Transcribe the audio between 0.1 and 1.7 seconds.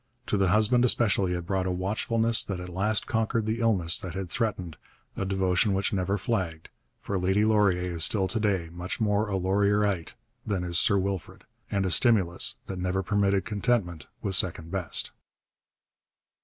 To the husband especially it brought